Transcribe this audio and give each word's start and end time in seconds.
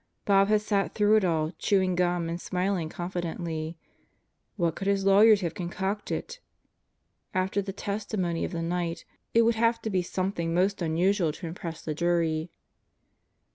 Bob 0.25 0.47
had 0.47 0.61
sat 0.61 0.95
through 0.95 1.15
it 1.15 1.23
all, 1.23 1.51
chewing 1.59 1.93
gum 1.93 2.27
and 2.27 2.41
smiling 2.41 2.89
confidently. 2.89 3.77
What 4.55 4.75
could 4.75 4.87
his 4.87 5.05
lawyers 5.05 5.41
have 5.41 5.53
concocted? 5.53 6.39
After 7.35 7.61
the 7.61 7.71
testimony 7.71 8.43
of 8.43 8.51
the 8.51 8.63
night 8.63 9.05
it 9.35 9.43
would 9.43 9.53
have 9.53 9.79
to 9.83 9.91
be 9.91 10.01
something 10.01 10.55
most 10.55 10.81
unusual 10.81 11.31
to 11.33 11.45
impress 11.45 11.83
the 11.83 11.93
jury. 11.93 12.49